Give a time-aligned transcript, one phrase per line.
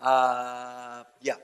[0.00, 1.38] Ah, ya.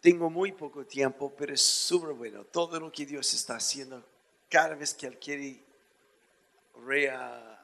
[0.00, 2.44] Tengo muy poco tiempo, pero es súper bueno.
[2.44, 4.04] Todo lo que Dios está haciendo,
[4.48, 5.64] cada vez que Él quiere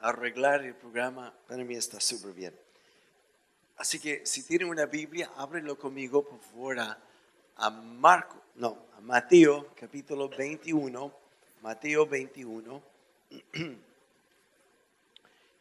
[0.01, 2.59] arreglar el programa, para mí está súper bien.
[3.77, 6.99] Así que si tienen una Biblia, ábrelo conmigo, por favor, a,
[7.57, 11.13] a Marco, no, a Mateo, capítulo 21,
[11.61, 12.83] Mateo 21.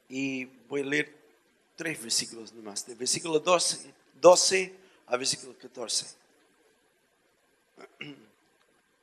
[0.10, 1.21] y voy a leer
[1.82, 3.92] tres versículos nomás, de versículo 12,
[4.22, 4.76] 12
[5.08, 6.06] a versículo 14.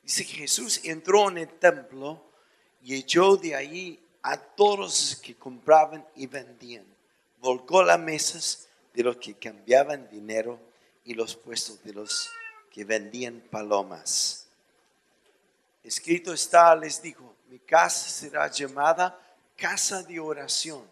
[0.05, 2.23] Dice que Jesús entró en el templo
[2.85, 6.85] y echó de ahí a todos los que compraban y vendían.
[7.41, 10.61] Volcó las mesas de los que cambiaban dinero
[11.05, 12.31] y los puestos de los
[12.71, 14.47] que vendían palomas.
[15.83, 19.21] Escrito está, les dijo, mi casa será llamada
[19.57, 20.89] casa de oración,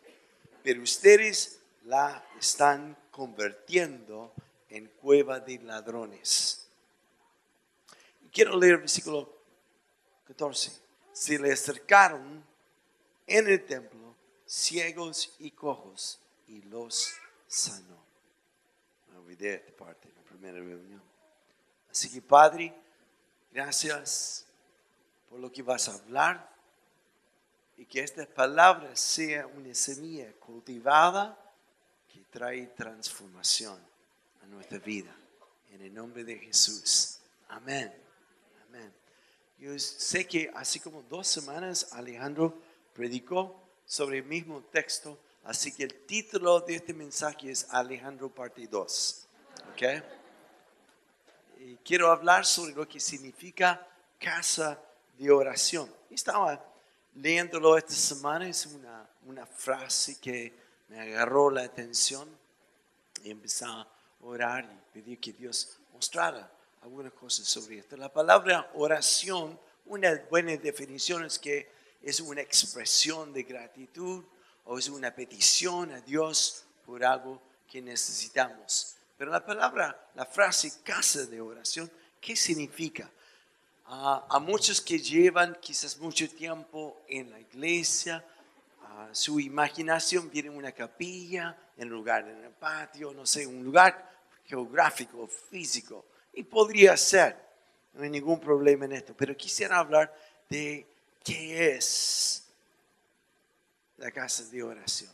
[0.65, 4.33] pero ustedes la están convirtiendo
[4.69, 6.69] en cueva de ladrones.
[8.33, 9.33] quiero leer el versículo
[10.27, 10.73] 14.
[11.13, 12.45] Se le acercaron
[13.27, 17.15] en el templo ciegos y cojos y los
[17.47, 18.05] sanó.
[19.11, 21.03] Me olvidé esta parte en la primera reunión.
[21.91, 22.75] Así que Padre,
[23.53, 24.45] gracias
[25.31, 26.53] por lo que vas a hablar
[27.77, 31.46] y que esta palabra sea una semilla cultivada
[32.17, 33.79] que trae transformación
[34.43, 35.15] a nuestra vida.
[35.71, 37.19] En el nombre de Jesús.
[37.49, 37.93] Amén.
[38.69, 38.91] Amén.
[39.59, 42.59] Yo sé que así como dos semanas Alejandro
[42.95, 48.67] predicó sobre el mismo texto, así que el título de este mensaje es Alejandro parte
[48.67, 49.27] 2.
[49.73, 49.83] ¿Ok?
[51.61, 53.87] Y quiero hablar sobre lo que significa
[54.19, 54.81] casa
[55.19, 55.93] de oración.
[56.09, 56.65] Estaba
[57.15, 62.29] leyéndolo esta semana, es una, una frase que me agarró la atención
[63.23, 63.87] y empecé a
[64.23, 66.51] orar y pedir que Dios mostrara
[66.83, 67.97] algunas cosas sobre esto.
[67.97, 71.71] La palabra oración, una buena definición es que
[72.03, 74.25] es una expresión de gratitud
[74.65, 78.97] o es una petición a Dios por algo que necesitamos.
[79.17, 81.91] Pero la palabra, la frase casa de oración,
[82.21, 83.11] ¿qué significa?
[83.89, 88.25] a muchos que llevan quizás mucho tiempo en la iglesia,
[89.13, 94.11] su imaginación viene una capilla, en lugar en el patio, no sé, un lugar
[94.45, 96.07] geográfico, físico.
[96.33, 97.37] Y podría ser,
[97.95, 100.15] no hay ningún problema en esto, pero quisiera hablar
[100.49, 100.87] de
[101.25, 102.47] qué es
[103.99, 105.13] la casa de oración.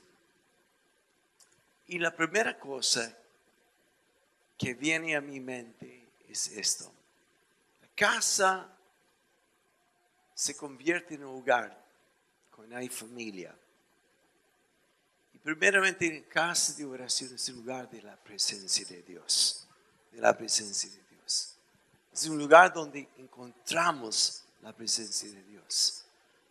[1.86, 3.16] Y la primera cosa
[4.56, 6.92] que viene a mi mente es esto
[7.94, 8.68] casa
[10.34, 11.80] se convierte en un hogar
[12.50, 13.54] cuando hay familia.
[15.42, 19.66] Primeramente, casa de oración es un lugar de la presencia de Dios,
[20.12, 21.56] de la presencia de Dios.
[22.12, 26.04] Es un lugar donde encontramos la presencia de Dios.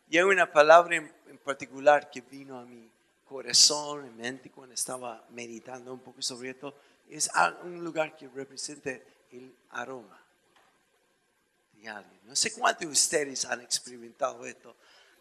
[0.10, 2.92] Y hay una palabra en, en particular que vino a mi
[3.26, 6.76] corazón, en mente, cuando estaba meditando un poco sobre esto,
[7.10, 7.30] es
[7.64, 8.92] un lugar que representa
[9.32, 10.22] el aroma
[12.26, 14.76] no sé cuántos de ustedes han experimentado esto.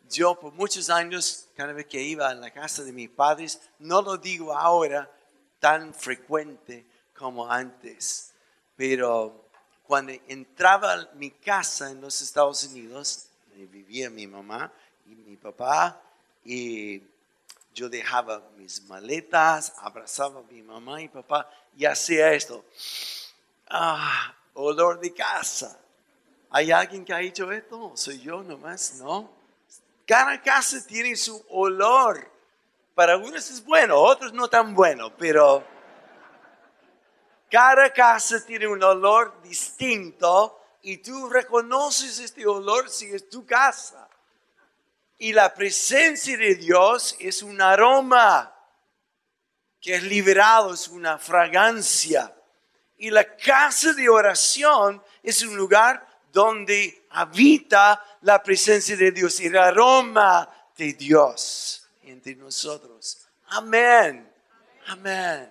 [0.09, 4.03] Yo por muchos años, cada vez que iba a la casa de mis padres, no
[4.03, 5.11] lo digo ahora
[5.59, 8.33] tan frecuente como antes,
[8.77, 9.51] pero
[9.85, 14.73] cuando entraba a mi casa en los Estados Unidos, vivía mi mamá
[15.07, 16.01] y mi papá,
[16.45, 17.03] y
[17.75, 22.65] yo dejaba mis maletas, abrazaba a mi mamá y papá y hacía esto.
[23.69, 25.79] Ah, olor de casa.
[26.51, 27.93] ¿Hay alguien que ha hecho esto?
[27.95, 28.95] ¿Soy yo nomás?
[28.95, 29.31] No.
[30.11, 32.29] Cada casa tiene su olor.
[32.97, 35.65] Para algunos es bueno, otros no tan bueno, pero
[37.49, 44.09] cada casa tiene un olor distinto y tú reconoces este olor si es tu casa.
[45.17, 48.53] Y la presencia de Dios es un aroma
[49.81, 52.35] que es liberado, es una fragancia.
[52.97, 59.57] Y la casa de oración es un lugar donde habita la presencia de Dios el
[59.57, 63.27] aroma de Dios entre nosotros.
[63.49, 64.31] Amén.
[64.87, 65.51] Amén.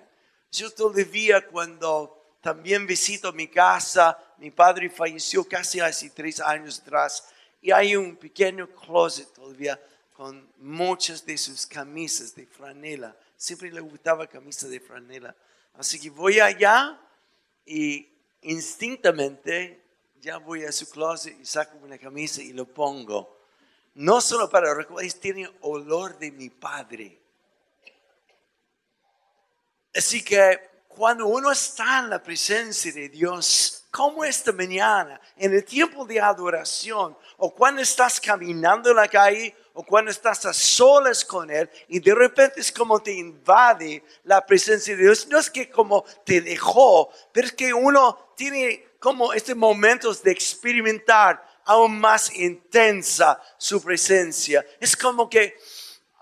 [0.52, 7.26] Yo todavía cuando también visito mi casa, mi padre falleció casi hace tres años atrás
[7.62, 9.80] y hay un pequeño closet todavía
[10.14, 13.16] con muchas de sus camisas de franela.
[13.38, 15.36] Siempre le gustaba camisa de franela.
[15.78, 17.00] Así que voy allá
[17.66, 18.10] y
[18.42, 19.82] instintamente
[20.22, 23.38] ya voy a su closet y saco una camisa y lo pongo.
[23.96, 27.20] No solo para recordar, tiene olor de mi padre.
[29.94, 35.66] Así que cuando uno está en la presencia de Dios, como esta mañana, en el
[35.66, 41.24] tiempo de adoración, o cuando estás caminando en la calle, o cuando estás a solas
[41.24, 45.26] con Él, y de repente es como te invade la presencia de Dios.
[45.28, 50.34] No es que como te dejó, pero es que uno tiene como estos momentos de
[50.34, 54.66] experimentar aún más intensa su presencia.
[54.82, 55.58] Es como que,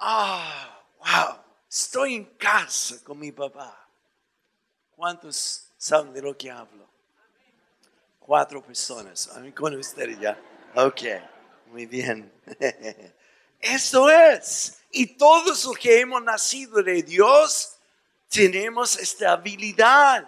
[0.01, 3.89] ah, wow, estoy en casa con mi papá.
[4.95, 6.87] ¿Cuántos saben de lo que hablo?
[8.19, 9.29] Cuatro personas.
[9.29, 10.39] A mí con ustedes ya.
[10.75, 11.01] Ok,
[11.71, 12.31] muy bien.
[13.59, 14.79] Eso es.
[14.91, 17.77] Y todos los que hemos nacido de Dios
[18.29, 20.27] tenemos esta habilidad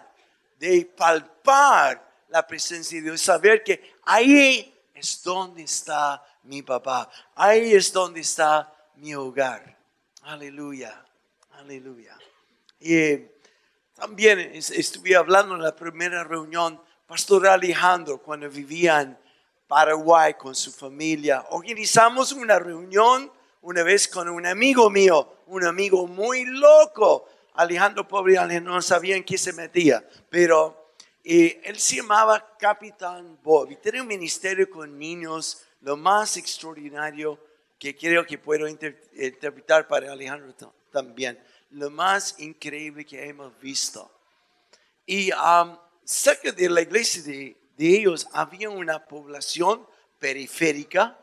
[0.58, 7.72] de palpar la presencia de Dios, saber que ahí es donde está mi papá, ahí
[7.72, 9.76] es donde está mi hogar.
[10.22, 11.04] Aleluya,
[11.52, 12.16] aleluya.
[12.78, 13.18] Y
[13.94, 19.18] también estuve hablando en la primera reunión, Pastor Alejandro, cuando vivía en
[19.70, 23.30] Paraguay con su familia, organizamos una reunión
[23.62, 27.28] una vez con un amigo mío, un amigo muy loco.
[27.54, 33.70] Alejandro, pobre no sabía en qué se metía, pero y él se llamaba Capitán Bob
[33.70, 37.38] y tenía un ministerio con niños, lo más extraordinario
[37.78, 40.52] que creo que puedo interpretar para Alejandro
[40.90, 41.38] también,
[41.70, 44.10] lo más increíble que hemos visto.
[45.06, 47.59] Y um, cerca de la iglesia de,
[47.96, 49.86] ellos había una población
[50.18, 51.18] periférica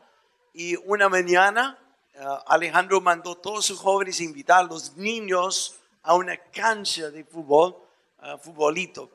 [0.52, 1.78] y una mañana
[2.16, 7.24] uh, Alejandro mandó a todos sus jóvenes invitar a los niños a una cancha de
[7.24, 7.76] fútbol,
[8.22, 9.10] uh, futbolito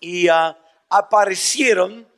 [0.00, 0.58] y ah,
[0.88, 2.08] aparecieron,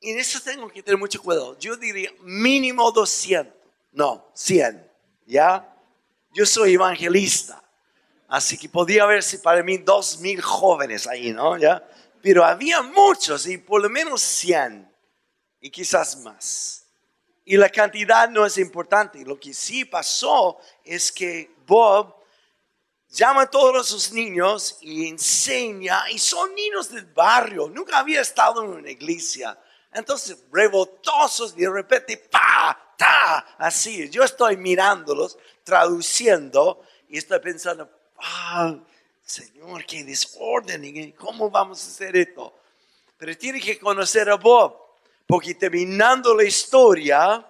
[0.00, 3.52] y en eso tengo que tener mucho cuidado, yo diría mínimo 200,
[3.92, 4.88] no, 100,
[5.26, 5.76] ¿ya?
[6.32, 7.62] Yo soy evangelista,
[8.28, 11.58] así que podía haberse para mí dos mil jóvenes ahí, ¿no?
[11.58, 11.86] ¿Ya?
[12.28, 14.94] Pero había muchos y por lo menos 100
[15.62, 16.84] y quizás más.
[17.42, 19.24] Y la cantidad no es importante.
[19.24, 22.14] Lo que sí pasó es que Bob
[23.08, 28.62] llama a todos sus niños y enseña, y son niños del barrio, nunca había estado
[28.62, 29.58] en una iglesia.
[29.90, 34.10] Entonces, rebotosos, de repente, pa, ta, así.
[34.10, 38.76] Yo estoy mirándolos, traduciendo, y estoy pensando, ah,
[39.28, 42.60] Señor, qué desorden, ¿cómo vamos a hacer esto?
[43.18, 44.74] Pero tiene que conocer a Bob,
[45.26, 47.46] porque terminando la historia,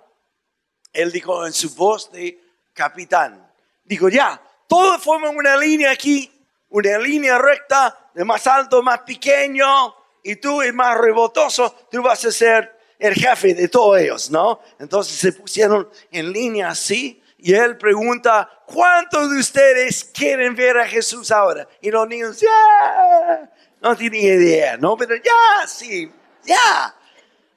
[0.93, 2.37] él dijo en su voz de
[2.73, 3.49] capitán,
[3.85, 6.29] dijo, ya, todos forman una línea aquí,
[6.71, 9.95] una línea recta, de más alto, más pequeño,
[10.25, 14.59] y tú el más rebotoso, tú vas a ser el jefe de todos ellos, ¿no?
[14.81, 20.89] Entonces se pusieron en línea así, y él pregunta, ¿cuántos de ustedes quieren ver a
[20.89, 21.69] Jesús ahora?
[21.81, 23.51] Y los niños, ya,
[23.81, 24.97] no tienen idea, ¿no?
[24.97, 26.11] Pero ya, sí,
[26.45, 26.95] ya.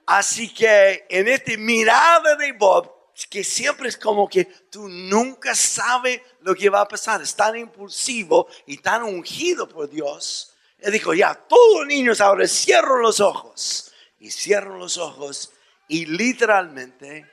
[0.06, 2.92] Así que en esta mirada de Bob,
[3.28, 7.22] que siempre es como que tú nunca sabes lo que va a pasar.
[7.22, 10.54] Es tan impulsivo y tan ungido por Dios.
[10.78, 13.92] Él dijo, ya, todos los niños ahora cierran los ojos.
[14.20, 15.52] Y cierran los ojos
[15.92, 17.30] y literalmente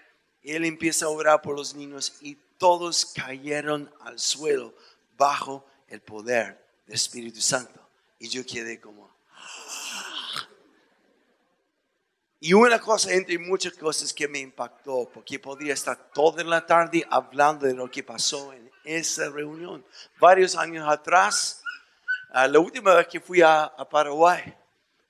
[0.52, 4.74] él empieza a orar por los niños y todos cayeron al suelo
[5.16, 7.80] bajo el poder del Espíritu Santo.
[8.18, 9.08] Y yo quedé como,
[12.40, 17.04] Y una cosa entre muchas cosas que me impactó, porque podría estar toda la tarde
[17.10, 19.84] hablando de lo que pasó en esa reunión.
[20.20, 21.62] Varios años atrás,
[22.30, 24.54] ah, la última vez que fui a, Paraguay,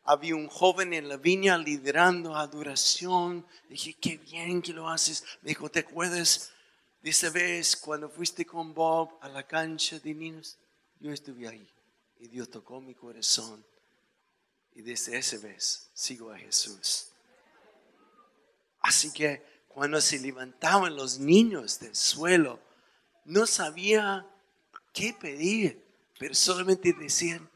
[0.09, 3.47] había un joven en la viña liderando adoración.
[3.69, 5.23] Dije, qué bien que lo haces.
[5.43, 6.51] Me dijo, ¿te acuerdas
[7.03, 10.57] de esa vez cuando fuiste con Bob a la cancha de niños?
[10.99, 11.69] Yo estuve ahí
[12.19, 13.63] y Dios tocó mi corazón.
[14.73, 17.11] Y desde esa vez sigo a Jesús.
[18.81, 22.59] Así que cuando se levantaban los niños del suelo,
[23.27, 24.27] no sabía
[24.95, 25.85] qué pedir,
[26.19, 27.51] pero solamente decían,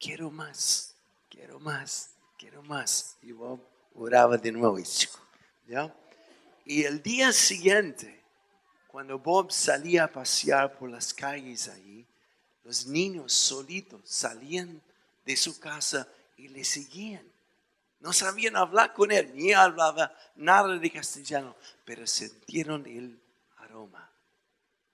[0.00, 0.94] quiero más,
[1.28, 3.16] quiero más, quiero más.
[3.22, 3.60] Y Bob
[3.94, 4.78] oraba de nuevo.
[5.66, 5.94] ¿ya?
[6.64, 8.22] Y el día siguiente,
[8.86, 12.06] cuando Bob salía a pasear por las calles ahí,
[12.64, 14.82] los niños solitos salían
[15.24, 16.06] de su casa
[16.36, 17.26] y le seguían.
[18.00, 23.20] No sabían hablar con él, ni hablaba nada de castellano, pero sintieron el
[23.56, 24.08] aroma,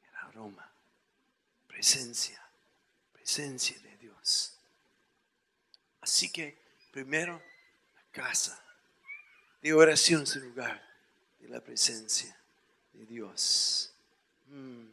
[0.08, 0.70] el aroma,
[1.66, 2.40] presencia,
[3.12, 4.53] presencia de Dios.
[6.04, 6.54] Así que
[6.92, 7.40] primero
[7.94, 8.62] la casa
[9.62, 10.78] de oración es el lugar
[11.40, 12.36] de la presencia
[12.92, 13.90] de Dios.
[14.48, 14.84] Mm.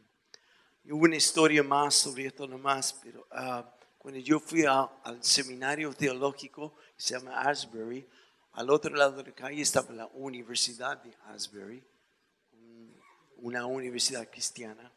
[0.86, 3.62] Una historia más sobre esto nomás, pero uh,
[3.98, 8.08] cuando yo fui al seminario teológico, que se llama Asbury,
[8.52, 11.84] al otro lado de la calle estaba la Universidad de Asbury,
[12.54, 12.96] un-
[13.36, 14.90] una universidad cristiana.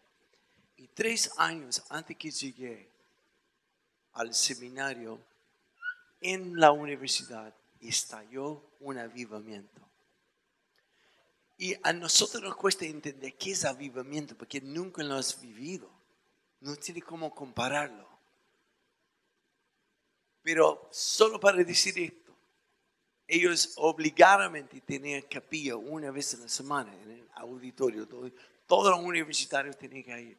[0.78, 2.90] Y tres años antes que llegué
[4.14, 5.20] al seminario,
[6.34, 9.82] en la universidad estalló un avivamiento.
[11.58, 15.90] Y a nosotros nos cuesta entender qué es avivamiento, porque nunca lo has vivido.
[16.62, 18.08] No tiene cómo compararlo.
[20.42, 22.34] Pero solo para decir esto,
[23.28, 28.08] ellos obligadamente tenían capilla una vez a la semana en el auditorio.
[28.08, 28.32] Todo-
[28.68, 30.38] Todos los universitarios tenían que ir.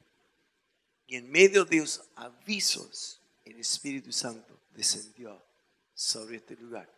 [1.07, 5.41] Y en medio de los avisos, el Espíritu Santo descendió
[5.97, 6.89] sobre este lugar.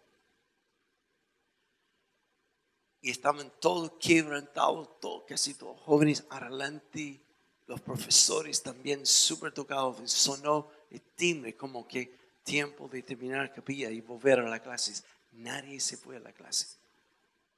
[3.00, 7.22] Y estaban todos quebrantados, todos, casi todos jóvenes adelante,
[7.68, 10.10] los profesores también súper tocados.
[10.10, 12.12] Sonó el timbre como que
[12.42, 15.00] tiempo de terminar la capilla y volver a la clase.
[15.32, 16.66] Nadie se fue a la clase,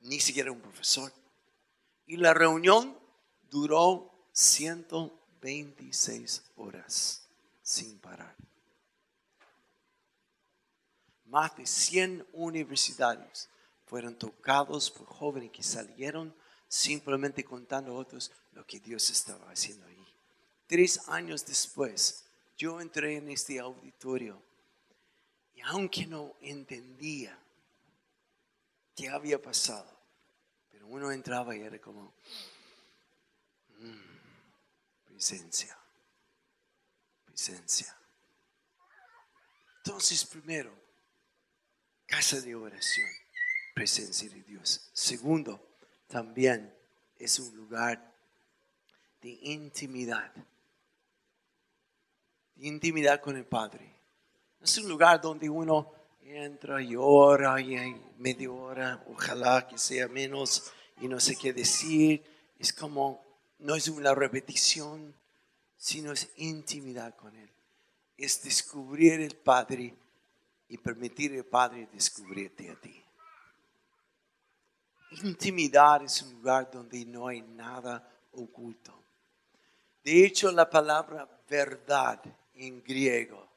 [0.00, 1.10] ni siquiera un profesor.
[2.06, 2.98] Y la reunión
[3.48, 7.26] duró 126 horas
[7.62, 8.36] sin parar.
[11.30, 13.48] Más de 100 universitarios
[13.86, 16.34] fueron tocados por jóvenes que salieron
[16.66, 20.04] simplemente contando a otros lo que Dios estaba haciendo ahí.
[20.66, 22.24] Tres años después,
[22.58, 24.42] yo entré en este auditorio
[25.54, 27.38] y aunque no entendía
[28.96, 29.88] qué había pasado,
[30.68, 32.12] pero uno entraba y era como,
[33.78, 35.78] "Mm, presencia,
[37.24, 37.96] presencia.
[39.76, 40.89] Entonces, primero,
[42.10, 43.08] casa de oración,
[43.72, 44.90] presencia de Dios.
[44.92, 45.64] Segundo,
[46.08, 46.74] también
[47.16, 48.12] es un lugar
[49.22, 50.32] de intimidad,
[52.56, 53.94] de intimidad con el Padre.
[54.60, 60.08] Es un lugar donde uno entra y ora y hay media hora, ojalá que sea
[60.08, 62.24] menos y no sé qué decir.
[62.58, 63.24] Es como,
[63.60, 65.14] no es una repetición,
[65.76, 67.50] sino es intimidad con Él.
[68.16, 69.94] Es descubrir el Padre
[70.70, 73.04] y permitir al Padre descubrirte a ti.
[75.22, 78.94] Intimidad es un lugar donde no hay nada oculto.
[80.04, 82.22] De hecho, la palabra verdad
[82.54, 83.48] en griego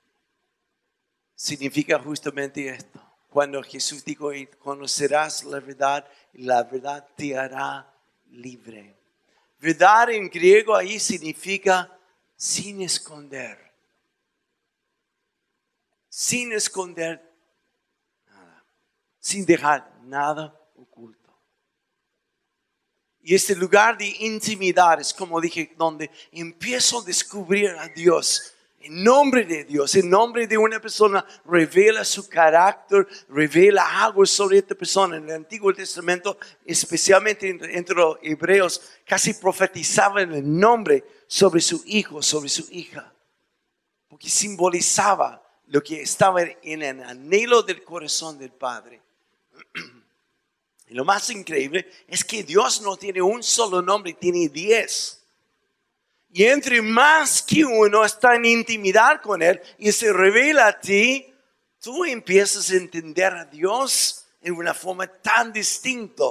[1.36, 3.00] significa justamente esto.
[3.30, 7.94] Cuando Jesús dijo, "Y conocerás la verdad la verdad te hará
[8.32, 8.98] libre.
[9.60, 11.98] Verdad en griego ahí significa
[12.36, 13.73] sin esconder.
[16.16, 17.20] Sin esconder
[18.28, 18.64] nada.
[19.18, 21.34] Sin dejar nada oculto.
[23.24, 28.54] Y este lugar de intimidad es como dije, donde empiezo a descubrir a Dios.
[28.80, 34.60] En nombre de Dios, en nombre de una persona, revela su carácter, revela algo sobre
[34.60, 35.18] esta persona.
[35.18, 42.22] En el Antiguo Testamento, especialmente entre, los hebreos, casi profetizaban el nombre sobre su hijo,
[42.22, 43.12] sobre su hija.
[44.08, 49.02] Porque simbolizaba lo que estaba en el anhelo del corazón del Padre.
[50.86, 55.24] Y lo más increíble es que Dios no tiene un solo nombre, tiene diez.
[56.32, 61.34] Y entre más que uno está en intimidad con Él y se revela a ti,
[61.80, 66.26] tú empiezas a entender a Dios en una forma tan distinta.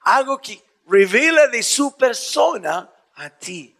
[0.00, 3.74] Algo que revela de su persona a ti,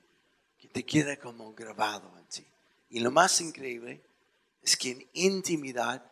[0.59, 2.47] que te queda como grabado en ti.
[2.90, 4.00] Y lo más increíble
[4.62, 6.04] es que en intimidad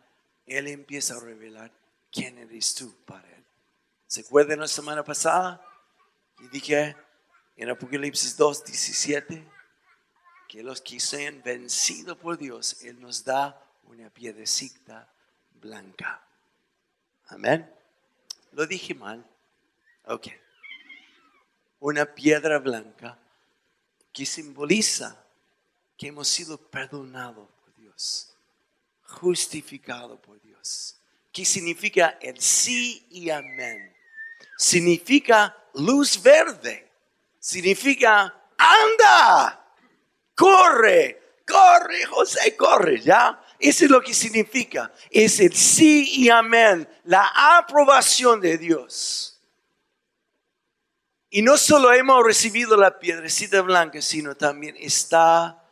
[0.47, 1.73] Él empieza a revelar
[2.11, 3.45] quién eres tú para Él.
[4.07, 5.65] ¿Se acuerdan la semana pasada?
[6.41, 6.97] Y dije
[7.57, 9.47] en Apocalipsis 2, 17,
[10.49, 15.13] que los que sean vencidos por Dios, Él nos da una piedrecita
[15.61, 16.27] blanca.
[17.29, 17.71] Amén.
[18.53, 19.25] Lo dije mal.
[20.07, 20.29] Ok.
[21.79, 23.19] Una piedra blanca
[24.13, 25.25] que simboliza
[25.97, 28.30] que hemos sido perdonados por Dios,
[29.11, 31.01] justificados por Dios.
[31.33, 33.95] Que significa el sí y amén.
[34.57, 36.91] Significa luz verde.
[37.39, 39.65] Significa anda,
[40.35, 43.43] corre, corre, José, corre, ¿ya?
[43.59, 44.93] Eso es lo que significa.
[45.11, 49.41] Es el sí y amén, la aprobación de Dios.
[51.31, 55.65] Y no solo hemos recibido la piedrecita blanca, sino también está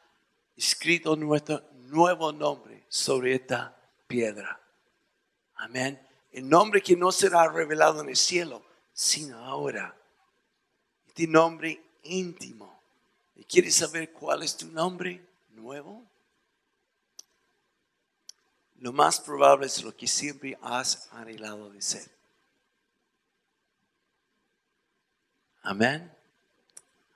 [0.56, 3.76] escrito nuestro nuevo nombre sobre esta
[4.06, 4.60] piedra.
[5.56, 6.00] Amén.
[6.30, 9.94] El nombre que no será revelado en el cielo, sino ahora.
[11.06, 12.80] Este nombre íntimo.
[13.36, 16.08] ¿Y quieres saber cuál es tu nombre nuevo?
[18.80, 22.08] lo más probable es lo que siempre has anhelado de ser.
[25.62, 26.10] Amén.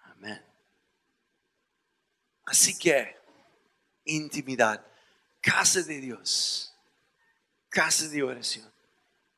[0.05, 0.43] Amén.
[2.45, 3.17] Así que,
[4.05, 4.85] intimidad,
[5.41, 6.75] casa de Dios,
[7.69, 8.71] casa de oración,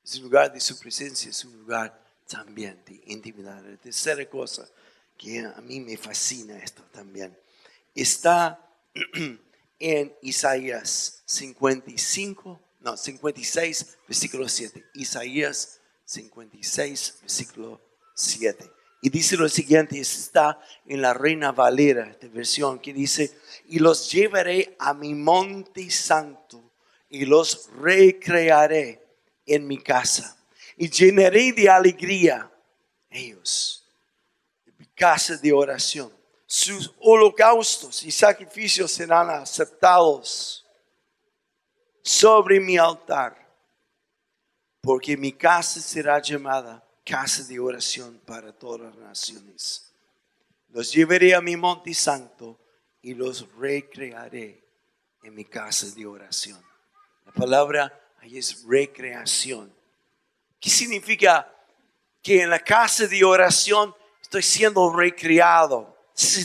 [0.02, 3.62] es un lugar de su presencia, es un lugar también de intimidad.
[3.62, 4.68] La tercera cosa
[5.16, 7.36] que a mí me fascina esto también,
[7.94, 8.60] está
[9.78, 14.84] en Isaías 55, no, 56, versículo 7.
[14.94, 17.80] Isaías 56, versículo
[18.14, 18.70] 7.
[19.04, 24.10] Y dice lo siguiente, está en la Reina Valera, de versión, que dice, y los
[24.10, 26.72] llevaré a mi monte santo
[27.10, 29.06] y los recrearé
[29.44, 30.38] en mi casa
[30.78, 32.50] y llenaré de alegría
[33.10, 33.86] ellos,
[34.78, 36.10] mi casa de oración.
[36.46, 40.64] Sus holocaustos y sacrificios serán aceptados
[42.00, 43.36] sobre mi altar,
[44.80, 49.92] porque mi casa será llamada casa de oración para todas las naciones.
[50.68, 52.58] Los llevaré a mi monte santo
[53.02, 54.64] y los recrearé
[55.22, 56.60] en mi casa de oración.
[57.26, 59.72] La palabra ahí es recreación.
[60.58, 61.50] ¿Qué significa
[62.22, 65.94] que en la casa de oración estoy siendo recreado?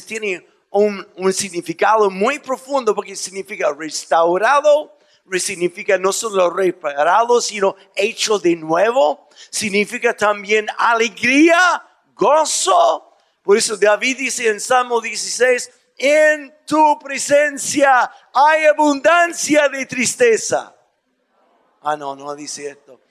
[0.06, 4.99] tiene un, un significado muy profundo porque significa restaurado,
[5.38, 9.28] significa no solo reparado, sino hecho de nuevo.
[9.50, 11.84] Significa también alegría,
[12.16, 13.18] gozo.
[13.44, 20.74] Por eso David dice en Salmo 16, en tu presencia hay abundancia de tristeza.
[21.82, 23.02] Ah, no, no dice esto.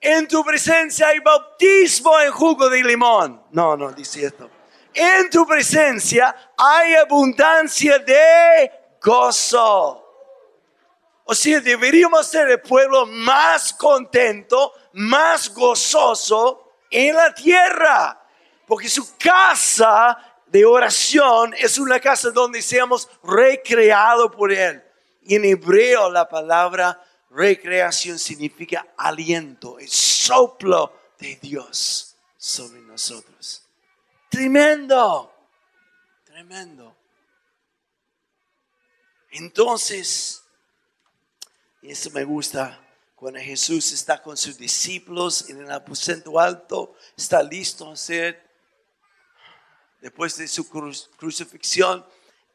[0.00, 3.42] En tu presencia hay bautismo en jugo de limón.
[3.52, 4.50] No, no dice esto.
[4.92, 8.70] En tu presencia hay abundancia de
[9.02, 10.03] gozo.
[11.24, 18.20] O sea, deberíamos ser el pueblo más contento, más gozoso en la tierra.
[18.66, 24.82] Porque su casa de oración es una casa donde seamos recreados por Él.
[25.22, 33.66] Y en hebreo la palabra recreación significa aliento, el soplo de Dios sobre nosotros.
[34.28, 35.32] Tremendo,
[36.24, 36.94] tremendo.
[39.30, 40.43] Entonces,
[41.84, 42.80] y eso me gusta,
[43.14, 48.42] cuando Jesús está con sus discípulos en el aposento alto, está listo a hacer,
[50.00, 52.02] después de su crucifixión,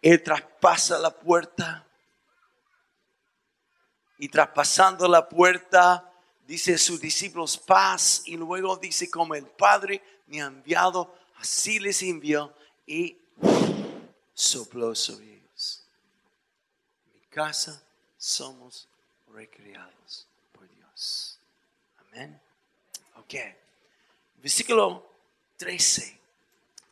[0.01, 1.85] Él traspasa la puerta.
[4.17, 6.11] Y traspasando la puerta,
[6.47, 11.77] dice a sus discípulos paz y luego dice como el Padre me ha enviado, así
[11.77, 12.51] les envió
[12.87, 13.15] y
[14.33, 15.85] sopló sobre ellos.
[17.05, 17.79] En mi casa
[18.17, 18.88] somos
[19.39, 21.39] recreados por Dios.
[21.97, 22.37] Amén.
[23.15, 23.35] Ok.
[24.35, 25.09] Versículo
[25.55, 26.19] 13.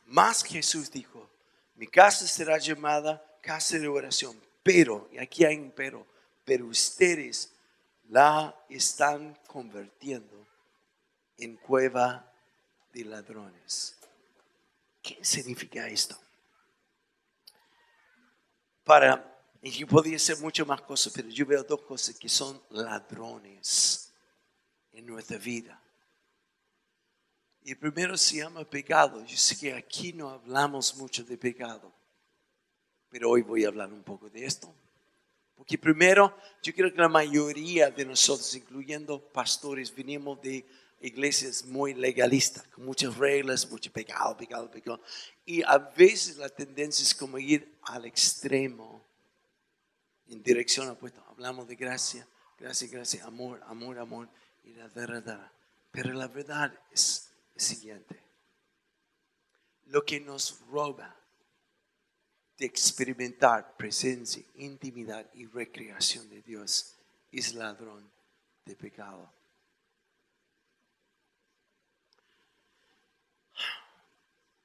[0.06, 1.28] Más Jesús dijo,
[1.74, 6.06] mi casa será llamada casa de oración, pero, y aquí hay un pero,
[6.46, 7.52] pero ustedes
[8.08, 10.46] la están convirtiendo
[11.36, 12.32] en cueva
[12.94, 13.94] de ladrones.
[15.02, 16.18] ¿Qué significa esto?
[18.84, 19.27] Para,
[19.62, 24.12] y yo podría ser mucho más cosas, pero yo veo dos cosas que son ladrones
[24.92, 25.82] en nuestra vida.
[27.62, 29.24] Y el primero se llama pecado.
[29.26, 31.92] Yo sé que aquí no hablamos mucho de pecado,
[33.10, 34.72] pero hoy voy a hablar un poco de esto.
[35.56, 40.64] Porque primero, yo creo que la mayoría de nosotros, incluyendo pastores, venimos de
[41.00, 45.00] iglesias muy legalistas, con muchas reglas, mucho pecado, pecado, pecado.
[45.44, 49.04] Y a veces la tendencia es como ir al extremo,
[50.28, 51.22] en dirección opuesta.
[51.28, 52.26] Hablamos de gracia,
[52.58, 54.28] gracia, gracia, amor, amor, amor,
[54.64, 55.50] y la verdad.
[55.90, 58.20] Pero la verdad es el siguiente.
[59.86, 61.16] Lo que nos roba
[62.58, 66.96] de experimentar presencia, intimidad y recreación de Dios
[67.30, 68.10] es ladrón
[68.64, 69.32] de pecado.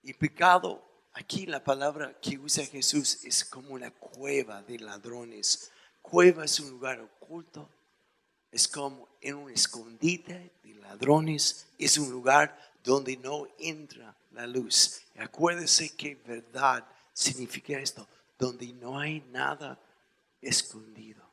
[0.01, 5.71] Y pecado, aquí la palabra que usa Jesús es como una cueva de ladrones.
[6.01, 7.69] Cueva es un lugar oculto,
[8.51, 15.01] es como en un escondite de ladrones, es un lugar donde no entra la luz.
[15.15, 19.79] Y acuérdese que verdad significa esto, donde no hay nada
[20.41, 21.23] escondido.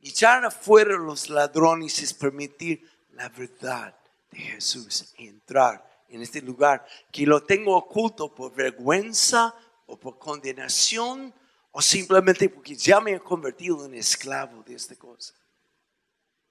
[0.00, 3.96] Echar afuera los ladrones es permitir la verdad
[4.30, 9.54] de Jesús entrar en este lugar que lo tengo oculto por vergüenza
[9.86, 11.34] o por condenación
[11.76, 15.34] O simplemente porque ya me he convertido en esclavo de esta cosa.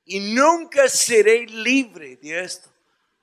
[0.04, 2.70] Y nunca seré libre de esto,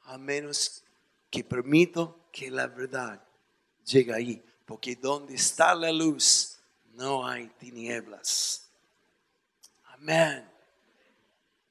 [0.04, 0.82] a menos
[1.28, 3.22] que permito que la verdad
[3.84, 4.42] llegue ahí.
[4.64, 6.58] Porque donde está la luz,
[6.94, 8.70] no hay tinieblas.
[9.84, 10.50] Amén.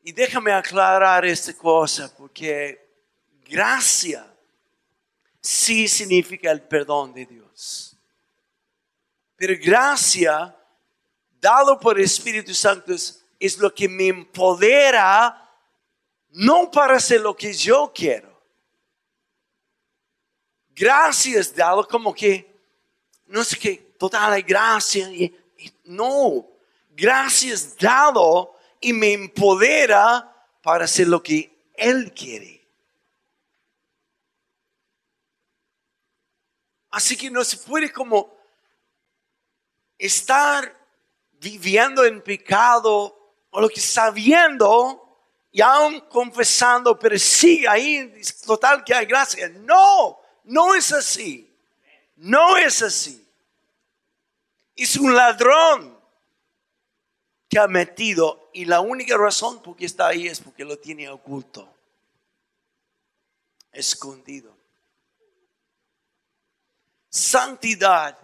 [0.03, 2.87] Y déjame aclarar esta cosa, porque
[3.45, 4.31] gracia
[5.41, 7.95] sí significa el perdón de Dios.
[9.35, 10.55] Pero gracia,
[11.39, 15.45] dado por el Espíritu Santo, es lo que me empodera
[16.31, 18.29] no para hacer lo que yo quiero.
[20.69, 22.49] Gracias dado como que,
[23.27, 25.09] no sé qué, total gracia.
[25.83, 26.47] no,
[26.91, 32.58] gracias dado y me empodera para hacer lo que Él quiere.
[36.91, 38.35] Así que no se puede como
[39.97, 40.75] estar
[41.39, 43.15] viviendo en pecado
[43.51, 45.05] o lo que sabiendo
[45.51, 49.49] y aún confesando, pero sigue ahí, total que hay gracia.
[49.49, 51.51] No, no es así.
[52.15, 53.25] No es así.
[54.75, 55.97] Es un ladrón
[57.49, 61.09] que ha metido y la única razón por que está ahí es porque lo tiene
[61.09, 61.67] oculto,
[63.71, 64.58] escondido.
[67.09, 68.17] Santidad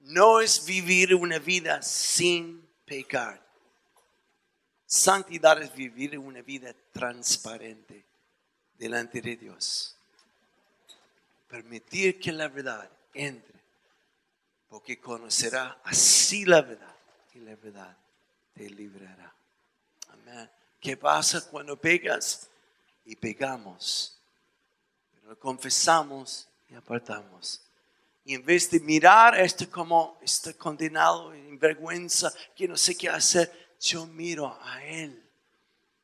[0.00, 3.40] no es vivir una vida sin pecar.
[4.86, 8.04] Santidad es vivir una vida transparente
[8.76, 9.96] delante de Dios.
[11.48, 13.60] Permitir que la verdad entre,
[14.68, 16.94] porque conocerá así la verdad
[17.34, 17.96] y la verdad
[18.54, 19.32] te librará.
[20.08, 20.50] Amén.
[20.80, 22.48] ¿Qué pasa cuando pegas?
[23.04, 24.18] Y pegamos,
[25.20, 27.62] pero confesamos y apartamos.
[28.30, 33.08] Y en vez de mirar esto como está condenado en vergüenza, que no sé qué
[33.08, 35.28] hacer, yo miro a Él.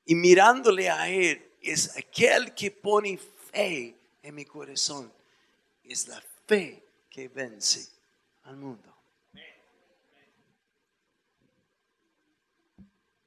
[0.07, 5.12] Y mirándole a Él es aquel que pone fe en mi corazón.
[5.85, 7.89] Es la fe que vence
[8.43, 8.93] al mundo.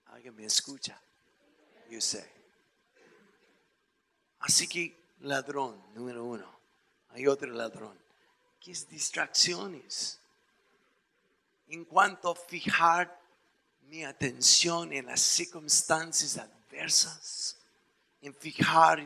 [0.07, 1.01] Alguien me escucha.
[1.89, 2.29] Yo sé.
[4.39, 6.59] Así que ladrón número uno.
[7.11, 8.08] Hay otro ladrón.
[8.59, 10.19] Que es distracciones.
[11.67, 13.19] En cuanto a fijar
[13.89, 17.57] mi atención en las circunstancias adversas,
[18.21, 18.99] en fijar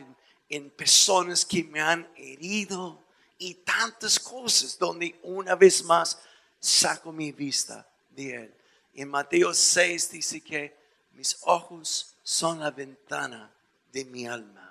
[0.48, 3.02] en, personas que me han herido
[3.38, 6.20] y tantas cosas donde una vez más
[6.60, 8.54] saco mi vista de Él.
[8.92, 10.76] En Mateo 6 dice que
[11.12, 13.52] mis ojos son la ventana
[13.90, 14.63] de mi alma.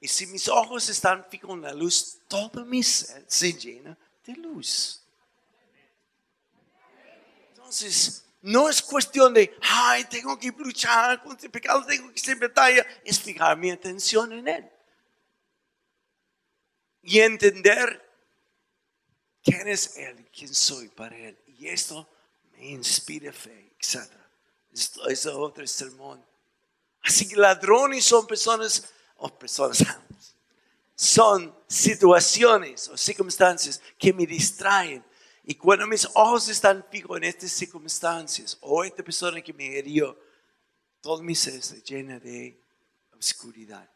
[0.00, 4.34] Y si mis ojos están fijos en la luz, todo mi ser se llena de
[4.34, 5.02] luz.
[7.50, 12.36] Entonces, no es cuestión de, ay, tengo que luchar contra el pecado, tengo que hacer
[12.36, 12.86] batalla.
[13.04, 14.70] Es fijar mi atención en Él.
[17.02, 18.04] Y entender
[19.42, 21.36] quién es Él, quién soy para Él.
[21.46, 22.08] Y esto
[22.52, 24.10] me inspira fe, etc.
[24.72, 26.24] Esto es otro sermón.
[27.02, 29.84] Así que ladrones son personas, o personas,
[30.94, 35.04] son situaciones o circunstancias que me distraen
[35.50, 40.18] y cuando mis ojos están fijos en estas circunstancias o esta persona que me herió,
[41.00, 42.60] todo mi ser se llena de
[43.16, 43.88] oscuridad,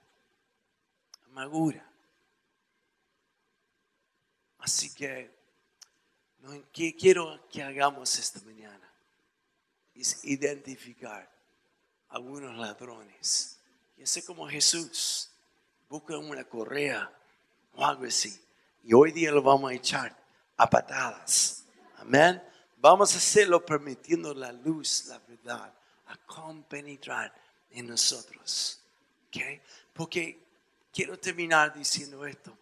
[1.26, 1.86] amargura.
[4.60, 5.30] Así que,
[6.72, 8.90] ¿qué quiero que hagamos esta mañana?
[9.94, 11.30] Es identificar
[12.08, 13.51] algunos ladrones.
[14.02, 15.30] Y como Jesús,
[15.88, 17.08] busca una correa
[17.74, 18.36] o algo así.
[18.82, 20.16] Y hoy día lo vamos a echar
[20.56, 21.64] a patadas.
[21.98, 22.42] Amén.
[22.78, 25.72] Vamos a hacerlo permitiendo la luz, la verdad,
[26.06, 27.32] a compenetrar
[27.70, 28.80] en nosotros.
[29.28, 29.60] ¿Okay?
[29.92, 30.42] Porque
[30.92, 32.58] quiero terminar diciendo esto.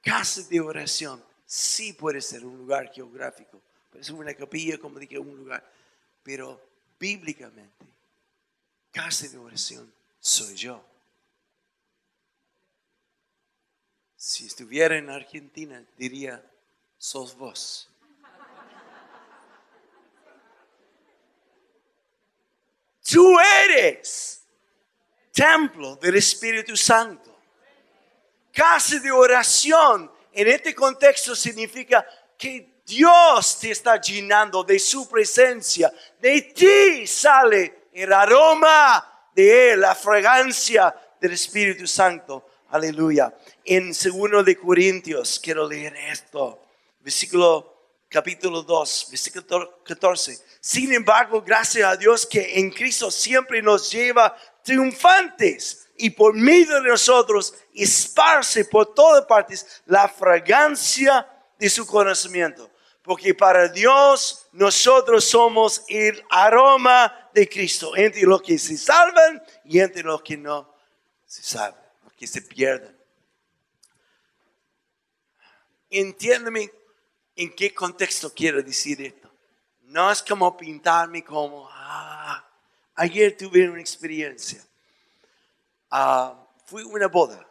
[0.00, 5.18] Casa de oración sí puede ser un lugar geográfico, puede ser una capilla, como dije,
[5.18, 5.68] un lugar,
[6.22, 6.60] pero
[6.96, 7.86] bíblicamente,
[8.92, 9.95] casa de oración
[10.26, 10.84] soy yo.
[14.16, 16.44] Si estuviera en Argentina, diría,
[16.98, 17.88] sos vos.
[23.08, 24.42] Tú eres
[25.32, 27.38] templo del Espíritu Santo.
[28.52, 32.04] Casa de oración en este contexto significa
[32.36, 35.92] que Dios te está llenando de su presencia.
[36.18, 42.44] De ti sale el aroma de Él, la fragancia del Espíritu Santo.
[42.70, 43.32] Aleluya.
[43.64, 46.66] En segundo de Corintios, quiero leer esto
[47.06, 47.72] versículo
[48.08, 50.40] capítulo 2, versículo 14.
[50.60, 56.82] Sin embargo, gracias a Dios que en Cristo siempre nos lleva triunfantes y por medio
[56.82, 62.68] de nosotros esparce por todas partes la fragancia de su conocimiento.
[63.06, 69.78] Porque para Dios nosotros somos el aroma de Cristo entre los que se salvan y
[69.78, 70.74] entre los que no
[71.24, 72.98] se salvan, los que se pierden.
[75.88, 76.68] Entiéndeme
[77.36, 79.30] en qué contexto quiero decir esto.
[79.82, 82.44] No es como pintarme como, ah,
[82.96, 84.60] ayer tuve una experiencia.
[85.92, 87.48] Uh, fui a una boda,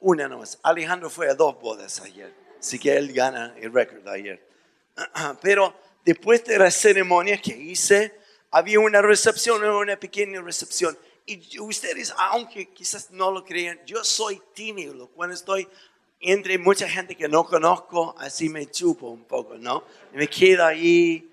[0.00, 0.58] una nomás.
[0.64, 4.49] Alejandro fue a dos bodas ayer, así que él gana el récord ayer.
[5.40, 5.74] Pero
[6.04, 8.18] después de la ceremonia que hice,
[8.50, 10.96] había una recepción, una pequeña recepción.
[11.26, 15.68] Y ustedes, aunque quizás no lo crean, yo soy tímido cuando estoy
[16.18, 19.84] entre mucha gente que no conozco, así me chupo un poco, ¿no?
[20.12, 21.32] me quedo ahí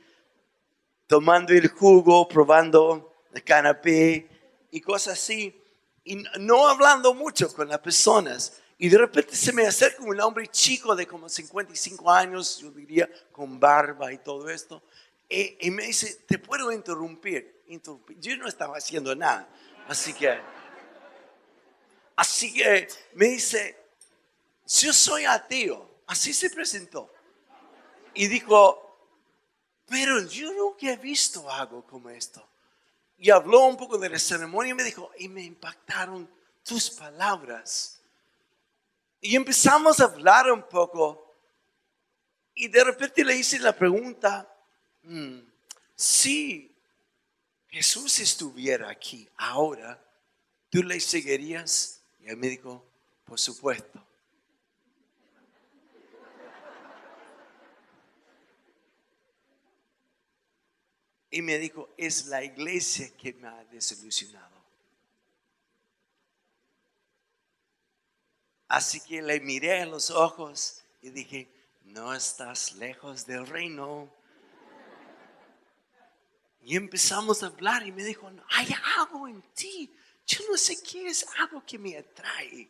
[1.08, 4.28] tomando el jugo, probando el canapé
[4.72, 5.62] y cosas así
[6.08, 8.62] y no hablando mucho con las personas.
[8.78, 13.10] Y de repente se me acerca un hombre chico de como 55 años, yo diría,
[13.32, 14.84] con barba y todo esto.
[15.30, 17.64] Y, me dice, ¿te puedo interrumpir?
[17.68, 18.20] interrumpir?
[18.20, 19.48] Yo no estaba haciendo nada.
[19.88, 20.40] Así que,
[22.16, 23.76] así que me dice,
[24.68, 25.90] yo soy ateo.
[26.06, 27.12] Así se presentó.
[28.14, 28.84] Y dijo,
[29.88, 32.48] pero yo nunca he visto algo como esto
[33.18, 36.30] y habló un poco de la ceremonia y me dijo, y me impactaron
[36.64, 37.97] tus palabras.
[39.22, 41.28] Y empezamos a hablar un poco
[42.54, 44.52] y de repente le hice la pregunta,
[45.04, 45.40] mm,
[45.96, 46.76] si
[47.68, 50.04] Jesús estuviera aquí ahora,
[50.70, 52.02] ¿tú le seguirías?
[52.20, 52.84] Y él me dijo,
[53.26, 54.04] por supuesto.
[61.30, 64.57] Y me dijo, es la iglesia que me ha desilusionado.
[68.68, 71.50] Así que le miré en los ojos y dije,
[71.86, 74.10] no estás lejos del reino.
[76.64, 79.94] Y empezamos a hablar y me dijo, hay algo en ti.
[80.26, 82.70] Yo no sé qué es algo que me atrae.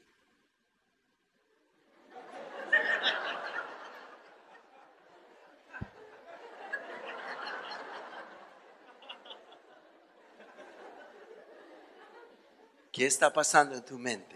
[12.91, 14.35] ¿Qué está pasando en tu mente?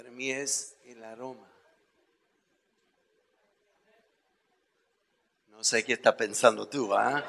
[0.00, 1.46] Para mí es el aroma.
[5.48, 7.22] No sé qué está pensando tú, ¿ah?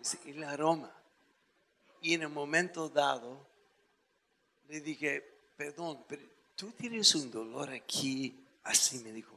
[0.00, 0.94] Es el aroma.
[2.02, 3.44] Y en el momento dado,
[4.68, 6.22] le dije, perdón, pero
[6.54, 8.46] tú tienes un dolor aquí.
[8.62, 9.36] Así me dijo,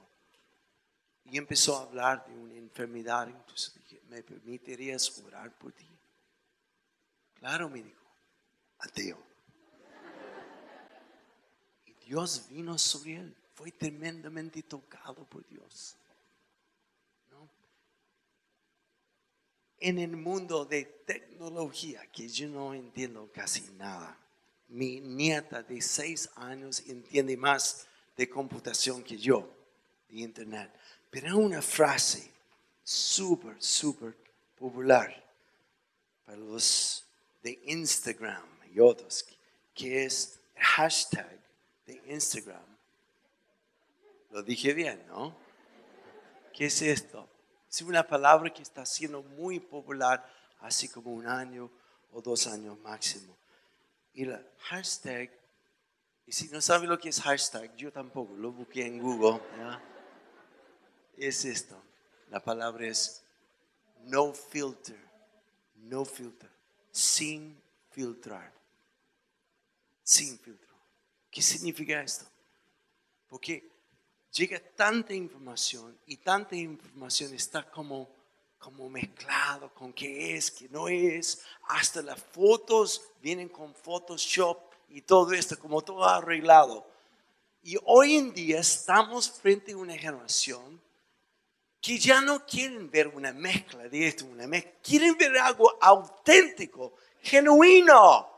[1.25, 3.27] y empezó a hablar de una enfermedad.
[3.27, 5.89] Entonces dije, ¿me permitirías orar por ti?
[7.39, 8.05] Claro, me dijo,
[8.77, 9.32] ateo.
[12.05, 13.35] Dios vino sobre él.
[13.55, 15.95] Fue tremendamente tocado por Dios.
[19.79, 24.17] En el mundo de tecnología, que yo no entiendo casi nada,
[24.69, 27.85] mi nieta de seis años entiende más
[28.15, 29.53] de computación que yo,
[30.07, 30.71] de internet.
[31.09, 32.31] Pero hay una frase
[32.83, 34.15] súper, súper
[34.57, 35.23] popular
[36.25, 37.03] para los
[37.43, 39.25] de Instagram y otros,
[39.75, 41.42] que es hashtag
[41.85, 42.65] de Instagram.
[44.31, 45.35] Lo dije bien, ¿no?
[46.53, 47.29] ¿Qué es esto?
[47.69, 50.27] Es una palabra que está siendo muy popular
[50.59, 51.71] hace como un año
[52.11, 53.37] o dos años máximo.
[54.13, 55.31] Y el hashtag,
[56.25, 59.41] y si no sabe lo que es hashtag, yo tampoco, lo busqué en Google.
[61.17, 61.81] es esto.
[62.29, 63.23] La palabra es
[64.03, 64.99] no filter,
[65.75, 66.49] no filter,
[66.91, 68.51] sin filtrar,
[70.03, 70.72] sin filtro.
[71.33, 72.25] ¿Qué significa esto?
[73.27, 73.67] Porque
[74.31, 78.07] llega tanta información y tanta información está como,
[78.59, 81.41] como mezclado con qué es, qué no es.
[81.69, 86.85] Hasta las fotos vienen con Photoshop y todo esto, como todo arreglado.
[87.63, 90.79] Y hoy en día estamos frente a una generación
[91.81, 96.93] que ya no quieren ver una mezcla de esto, una mezcla, quieren ver algo auténtico,
[97.23, 98.32] genuino.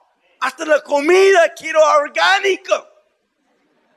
[0.45, 2.87] Hasta la comida quiero orgánico.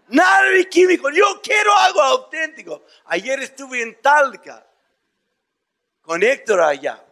[0.06, 2.86] Nada de químico, yo quiero algo auténtico.
[3.04, 4.66] Ayer estuve en Talca
[6.00, 7.04] con Héctor allá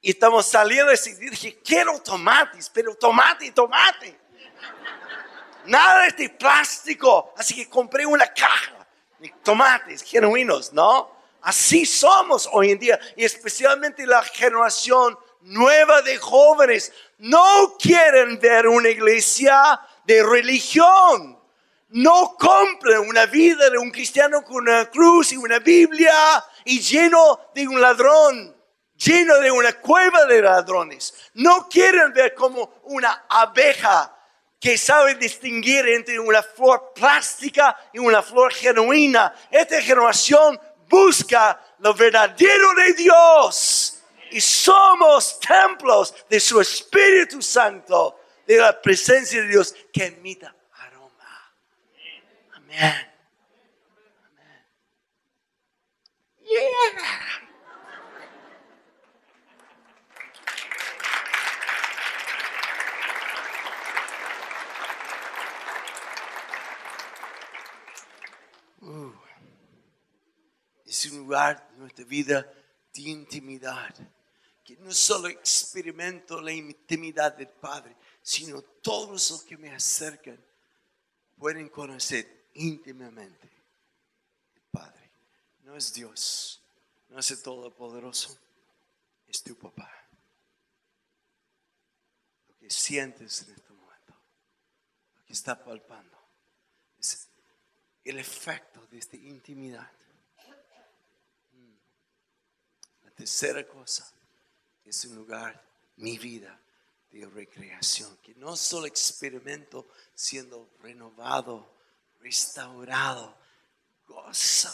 [0.00, 4.16] y estamos saliendo y dije, quiero tomates, pero tomate, tomate.
[5.64, 7.34] Nada de plástico.
[7.36, 8.86] Así que compré una caja
[9.18, 11.16] de tomates genuinos, ¿no?
[11.42, 13.00] Así somos hoy en día.
[13.16, 16.92] Y especialmente la generación nueva de jóvenes.
[17.18, 21.38] No quieren ver una iglesia de religión.
[21.90, 27.50] No compren una vida de un cristiano con una cruz y una Biblia y lleno
[27.54, 28.56] de un ladrón,
[28.96, 31.14] lleno de una cueva de ladrones.
[31.34, 34.10] No quieren ver como una abeja
[34.58, 39.32] que sabe distinguir entre una flor plástica y una flor genuina.
[39.50, 43.83] Esta generación busca lo verdadero de Dios
[44.30, 50.54] y somos templos de su Espíritu Santo, de la presencia de Dios que emita
[52.74, 52.94] Amen.
[56.42, 56.60] Yeah.
[68.82, 69.12] Uh,
[70.84, 72.46] es un lugar de nuestra vida
[72.94, 73.94] de intimidad,
[74.64, 80.42] que no solo experimento la intimidad del Padre, sino todos los que me acercan
[81.36, 83.50] pueden conocer íntimamente
[84.54, 85.10] el Padre.
[85.64, 86.62] No es Dios,
[87.08, 88.38] no es el Todopoderoso,
[89.26, 89.90] es tu papá.
[92.48, 94.14] Lo que sientes en este momento,
[95.16, 96.18] lo que está palpando,
[96.98, 97.28] es
[98.04, 99.90] el efecto de esta intimidad.
[101.52, 101.74] Mm.
[103.04, 104.06] La tercera cosa
[104.84, 105.58] es un lugar,
[105.96, 106.60] mi vida,
[107.10, 111.72] de recreación, que no solo experimento siendo renovado
[112.20, 113.34] restaurado,
[114.06, 114.68] gozo.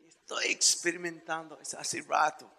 [0.00, 2.52] Estoy experimentando hace rato.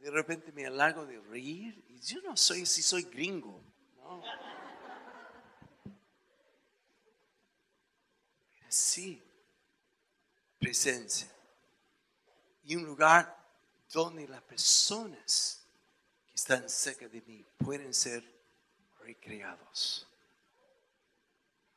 [0.00, 3.62] De repente me alargo de reír y yo no soy si soy gringo.
[3.96, 4.22] ¿no?
[8.68, 9.27] Sí,
[10.58, 11.28] presencia.
[12.64, 13.36] Y un lugar
[13.92, 15.62] donde las personas
[16.26, 18.22] que están cerca de mí pueden ser
[19.00, 20.06] recreados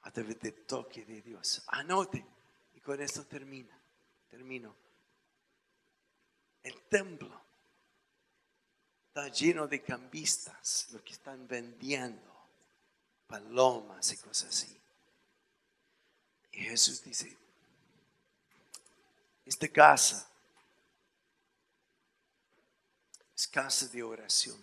[0.02, 1.64] a través del toque de Dios.
[1.68, 2.26] Anote,
[2.74, 3.78] y con esto termina,
[4.30, 4.76] termino.
[6.64, 7.42] El templo
[9.08, 12.32] está lleno de cambistas, los que están vendiendo
[13.28, 14.78] palomas y cosas así.
[16.52, 17.38] Y Jesús dice,
[19.46, 20.28] esta casa
[23.36, 24.58] es casa de oración.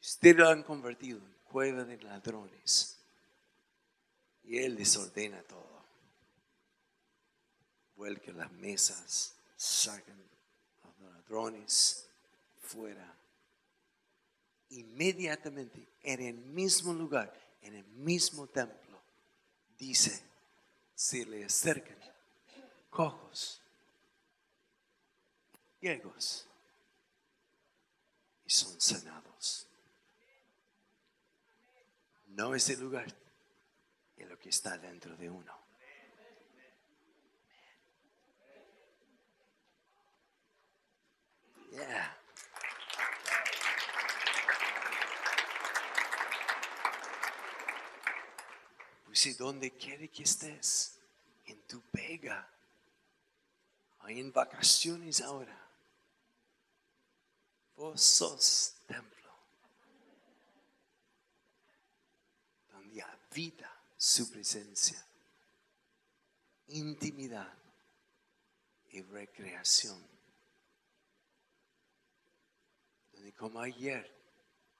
[0.00, 2.98] Ustedes lo han convertido en cueva de ladrones.
[4.44, 5.66] Y Él desordena todo.
[7.96, 10.22] Vuelque las mesas, sacan
[10.82, 12.06] a los ladrones
[12.62, 13.14] fuera.
[14.70, 19.00] Inmediatamente, en el mismo lugar, en el mismo templo,
[19.78, 20.22] dice,
[20.94, 21.98] se le acercan
[22.98, 23.62] cojos,
[25.78, 26.48] ciegos,
[28.44, 29.68] y son sanados.
[32.26, 33.06] No es el lugar,
[34.16, 35.56] es lo que está dentro de uno.
[41.70, 42.18] Yeah.
[49.04, 50.98] Pues si donde quiere que estés,
[51.46, 52.57] en tu pega,
[54.08, 55.56] o en vacaciones ahora,
[57.76, 59.18] vos sos templo.
[63.34, 65.04] vida su presencia,
[66.68, 67.52] intimidad
[68.90, 70.02] y recreación.
[73.12, 74.10] Donde como ayer,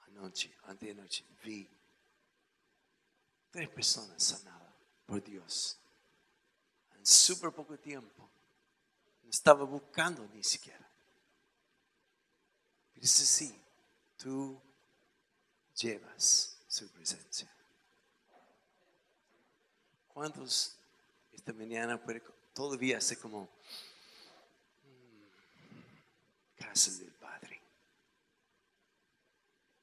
[0.06, 0.52] anoche,
[0.94, 1.68] noche vi
[3.50, 4.74] tres personas sanadas
[5.06, 5.78] por Dios
[6.96, 8.28] en súper poco tiempo.
[9.28, 10.90] No estaba buscando ni siquiera.
[12.94, 13.54] Pero es así,
[14.16, 14.58] tú
[15.76, 17.54] llevas su presencia.
[20.08, 20.78] ¿Cuántos
[21.30, 22.22] esta mañana puede
[22.54, 23.50] todavía hacer como
[24.84, 27.60] mm, casa del Padre?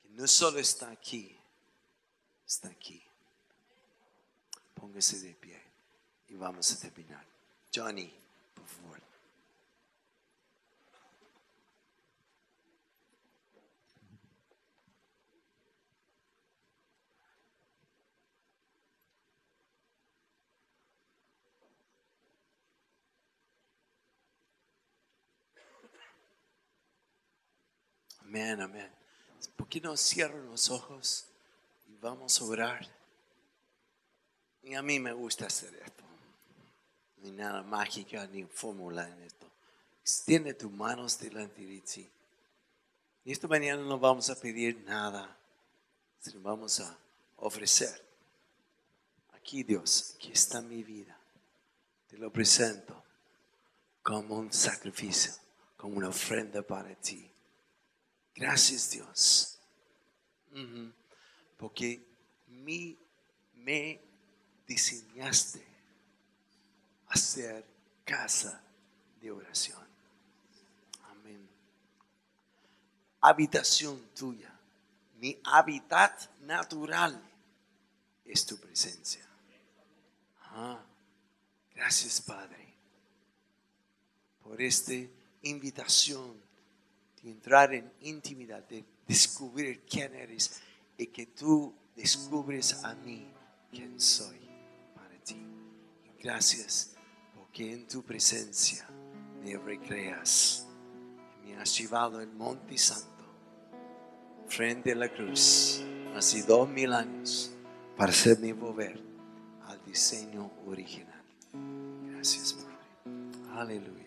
[0.02, 1.38] Que no solo está aquí,
[2.48, 3.00] está aquí.
[4.74, 5.62] Póngase de pie
[6.30, 7.24] y vamos a terminar.
[7.72, 8.12] Johnny,
[8.56, 9.14] por favor.
[28.36, 28.92] Amén, amén.
[29.56, 31.26] ¿Por qué no cierran los ojos
[31.88, 32.86] y vamos a orar?
[34.62, 36.04] Y a mí me gusta hacer esto.
[37.16, 39.48] No hay nada mágica ni fórmula en esto.
[40.02, 42.12] Extiende tus manos delante de ti.
[43.24, 45.34] Y esta mañana no vamos a pedir nada,
[46.20, 46.98] sino vamos a
[47.38, 48.06] ofrecer.
[49.32, 51.18] Aquí Dios, aquí está mi vida.
[52.10, 53.02] Te lo presento
[54.04, 55.32] como un sacrificio,
[55.78, 57.32] como una ofrenda para ti.
[58.36, 59.58] Gracias Dios.
[61.58, 62.02] Porque
[62.48, 62.98] mi,
[63.56, 64.02] me
[64.68, 65.66] diseñaste
[67.08, 67.66] a ser
[68.04, 68.62] casa
[69.22, 69.86] de oración.
[71.10, 71.48] Amén.
[73.22, 74.52] Habitación tuya.
[75.18, 77.22] Mi hábitat natural
[78.26, 79.26] es tu presencia.
[80.42, 80.82] Ah,
[81.74, 82.66] gracias Padre
[84.42, 84.94] por esta
[85.42, 86.45] invitación
[87.26, 90.62] entrar en intimidad, de descubrir quién eres
[90.98, 93.28] y que tú descubres a mí
[93.72, 94.40] quién soy
[94.94, 95.38] para ti.
[96.22, 96.96] Gracias
[97.34, 98.88] porque en tu presencia
[99.44, 100.68] me recreas.
[101.44, 103.24] Me has llevado al Monte Santo
[104.48, 105.84] frente a la cruz
[106.16, 107.52] hace dos mil años
[107.98, 109.00] para hacerme volver
[109.68, 111.24] al diseño original.
[112.12, 113.60] Gracias, Padre.
[113.60, 114.05] Aleluya.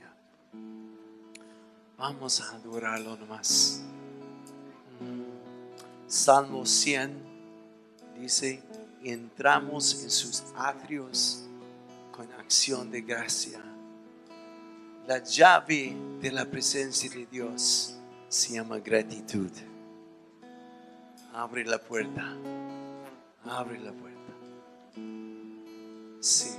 [1.98, 3.82] Vamos a adorarlo nomás.
[6.06, 7.10] Salmo 100
[8.20, 8.62] dice,
[9.02, 11.42] entramos en sus atrios
[12.12, 13.60] con acción de gracia.
[15.08, 17.96] La llave de la presencia de Dios
[18.28, 19.50] se llama gratitud.
[21.34, 22.36] Abre la puerta.
[23.44, 24.32] Abre la puerta.
[26.20, 26.50] Sí.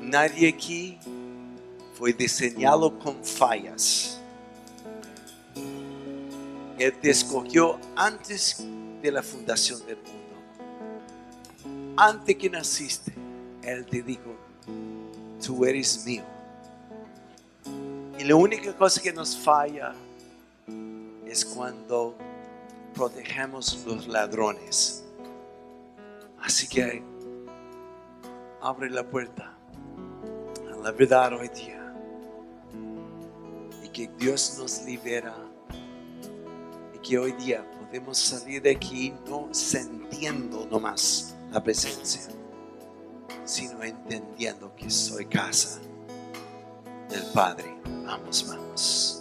[0.00, 0.96] Nadie aquí
[1.98, 4.20] fue diseñado con fallas.
[6.78, 8.64] Él te escogió antes
[9.02, 11.96] de la fundación del mundo.
[11.96, 13.12] Antes que naciste,
[13.62, 14.36] Él te dijo,
[15.44, 16.22] tú eres mío.
[18.16, 19.92] Y la única cosa que nos falla
[21.26, 22.14] es cuando
[22.94, 25.02] protegemos los ladrones.
[26.40, 27.02] Así que
[28.62, 29.52] abre la puerta
[30.72, 31.77] a la verdad hoy día
[33.98, 35.34] que Dios nos libera
[36.94, 42.22] y que hoy día podemos salir de aquí no sintiendo nomás la presencia,
[43.44, 45.80] sino entendiendo que soy casa
[47.10, 47.76] del Padre.
[48.04, 49.17] Vamos, vamos.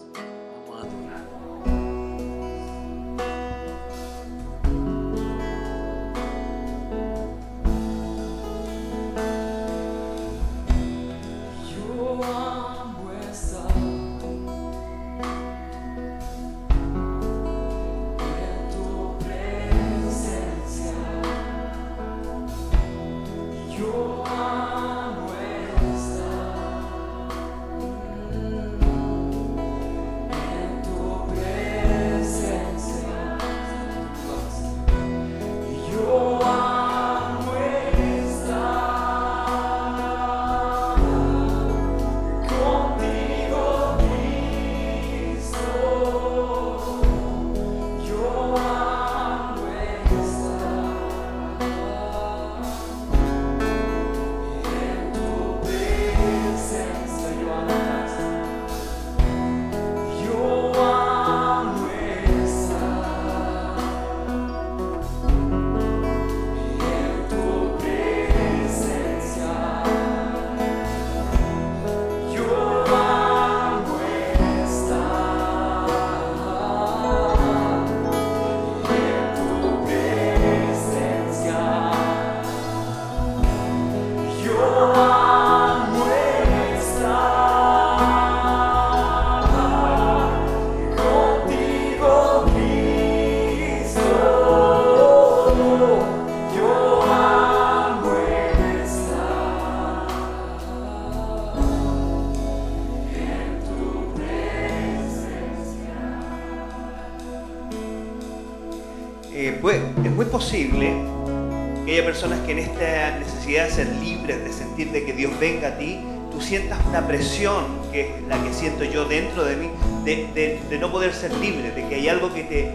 [115.40, 116.00] Venga a ti,
[116.32, 119.70] tú sientas una presión, que es la que siento yo dentro de mí,
[120.04, 122.74] de, no poder ser libre, de que hay algo que, te,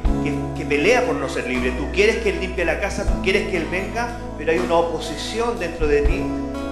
[0.56, 1.72] que, pelea por no ser libre.
[1.72, 4.76] Tú quieres que Él limpie la casa, tú quieres que Él venga, pero hay una
[4.76, 6.22] oposición dentro de ti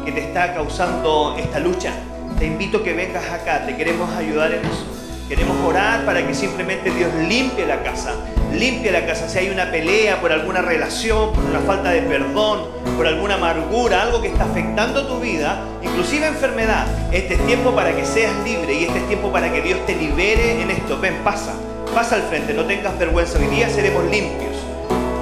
[0.05, 1.93] que te está causando esta lucha.
[2.39, 4.87] Te invito a que vengas acá, te queremos ayudar en eso.
[5.29, 8.15] Queremos orar para que simplemente Dios limpie la casa,
[8.53, 9.29] limpia la casa.
[9.29, 14.03] Si hay una pelea por alguna relación, por una falta de perdón, por alguna amargura,
[14.03, 18.75] algo que está afectando tu vida, inclusive enfermedad, este es tiempo para que seas libre
[18.75, 20.99] y este es tiempo para que Dios te libere en esto.
[21.01, 21.55] Ven, pasa,
[21.95, 23.39] pasa al frente, no tengas vergüenza.
[23.39, 24.57] Hoy día seremos limpios.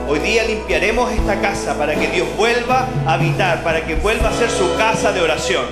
[0.08, 4.32] Hoy día limpiaremos esta casa para que Dios vuelva a habitar, para que vuelva a
[4.32, 5.64] ser su casa de oración.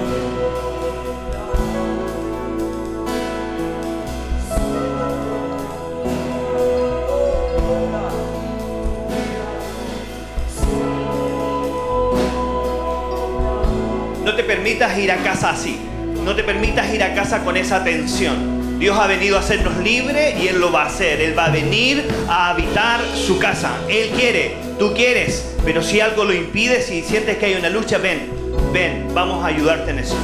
[14.37, 15.79] Te permitas ir a casa así.
[16.25, 18.79] No te permitas ir a casa con esa tensión.
[18.79, 21.21] Dios ha venido a hacernos libres y Él lo va a hacer.
[21.21, 23.71] Él va a venir a habitar su casa.
[23.89, 25.57] Él quiere, tú quieres.
[25.65, 28.31] Pero si algo lo impide, si sientes que hay una lucha, ven,
[28.73, 30.17] ven, vamos a ayudarte en eso.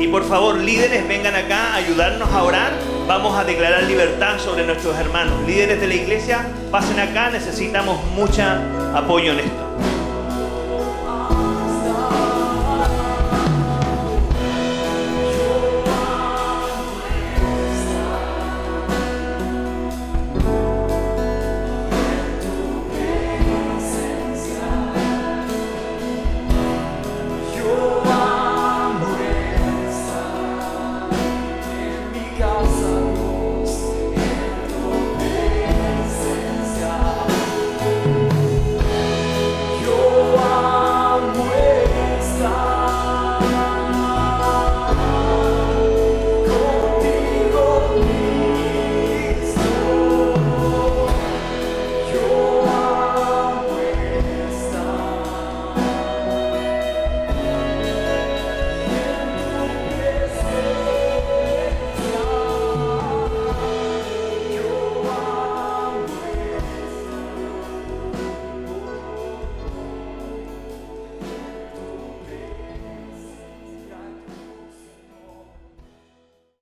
[0.00, 2.72] Y por favor, líderes, vengan acá a ayudarnos a orar.
[3.06, 5.34] Vamos a declarar libertad sobre nuestros hermanos.
[5.46, 8.42] Líderes de la iglesia, pasen acá, necesitamos mucho
[8.94, 9.89] apoyo en esto.